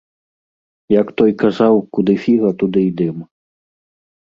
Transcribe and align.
Як 0.99 1.07
той 1.21 1.31
казаў, 1.43 1.75
куды 1.99 2.13
фіга, 2.25 2.49
туды 2.65 2.81
і 2.89 2.91
дым. 3.05 3.17